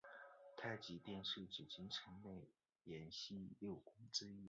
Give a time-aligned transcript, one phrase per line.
[0.57, 2.49] 太极殿是紫禁城内
[2.83, 4.39] 廷西六宫之一。